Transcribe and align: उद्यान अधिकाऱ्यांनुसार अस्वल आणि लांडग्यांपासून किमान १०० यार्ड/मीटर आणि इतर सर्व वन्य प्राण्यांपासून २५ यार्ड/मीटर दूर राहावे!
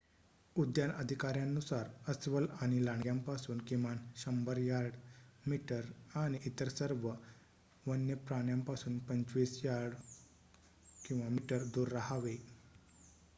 उद्यान 0.55 0.91
अधिकाऱ्यांनुसार 0.91 1.89
अस्वल 2.09 2.45
आणि 2.61 2.83
लांडग्यांपासून 2.85 3.57
किमान 3.65 3.97
१०० 4.17 4.57
यार्ड/मीटर 4.59 5.91
आणि 6.15 6.37
इतर 6.45 6.69
सर्व 6.71 7.09
वन्य 7.85 8.15
प्राण्यांपासून 8.27 8.97
२५ 9.07 9.59
यार्ड/मीटर 9.63 11.63
दूर 11.75 11.87
राहावे! 11.91 12.35